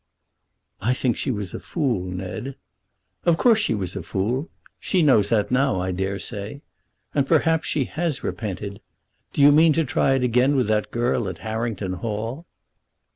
"I 0.79 0.95
think 0.95 1.15
she 1.15 1.29
was 1.29 1.53
a 1.53 1.59
fool, 1.59 2.09
Ned." 2.11 2.55
"Of 3.23 3.37
course 3.37 3.59
she 3.59 3.75
was 3.75 3.95
a 3.95 4.01
fool. 4.01 4.49
She 4.79 5.03
knows 5.03 5.29
that 5.29 5.51
now, 5.51 5.79
I 5.79 5.91
dare 5.91 6.17
say. 6.17 6.63
And 7.13 7.27
perhaps 7.27 7.67
she 7.67 7.85
has 7.85 8.23
repented. 8.23 8.81
Do 9.31 9.43
you 9.43 9.51
mean 9.51 9.73
to 9.73 9.85
try 9.85 10.15
it 10.15 10.23
again 10.23 10.55
with 10.55 10.69
that 10.69 10.89
girl 10.89 11.29
at 11.29 11.37
Harrington 11.45 11.93
Hall?" 11.93 12.47